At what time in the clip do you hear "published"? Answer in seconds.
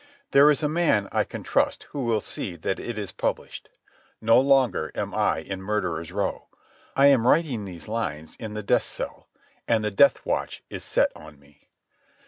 3.11-3.69